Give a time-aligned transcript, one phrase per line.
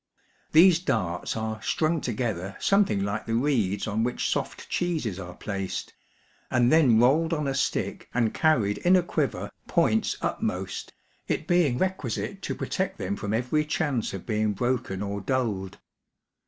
[0.51, 5.93] These darts are strung together something like the reeds on which soft cheeses are placed,
[6.49, 10.91] and then rolled on a stick, and carried in a quiver, points upmost,
[11.27, 15.77] it being requisite to protect them from every chance of being broken or dulled.